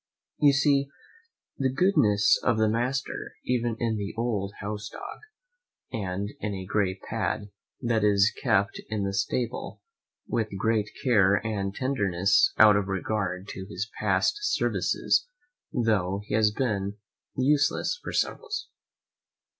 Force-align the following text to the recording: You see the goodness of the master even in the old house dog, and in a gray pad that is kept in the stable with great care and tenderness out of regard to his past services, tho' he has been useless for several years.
You 0.39 0.51
see 0.51 0.87
the 1.59 1.69
goodness 1.71 2.39
of 2.41 2.57
the 2.57 2.67
master 2.67 3.35
even 3.45 3.75
in 3.79 3.97
the 3.97 4.15
old 4.17 4.51
house 4.59 4.89
dog, 4.89 5.19
and 5.91 6.31
in 6.39 6.55
a 6.55 6.65
gray 6.65 6.95
pad 6.95 7.51
that 7.81 8.03
is 8.03 8.33
kept 8.41 8.81
in 8.89 9.03
the 9.03 9.13
stable 9.13 9.79
with 10.27 10.57
great 10.57 10.89
care 11.03 11.35
and 11.45 11.71
tenderness 11.75 12.51
out 12.57 12.75
of 12.77 12.87
regard 12.87 13.47
to 13.49 13.67
his 13.67 13.91
past 13.99 14.39
services, 14.41 15.27
tho' 15.71 16.23
he 16.25 16.33
has 16.33 16.49
been 16.49 16.97
useless 17.35 17.99
for 18.01 18.11
several 18.11 18.45
years. 18.49 18.69